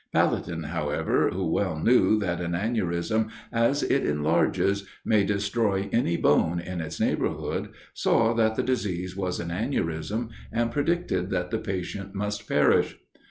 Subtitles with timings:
[0.15, 6.59] Pelletan, however, who well knew that an aneurism, as it enlarges, may destroy any bone
[6.59, 12.15] in its neighborhood, saw that the disease was an aneurism, and predicted that the patient
[12.15, 12.97] must perish.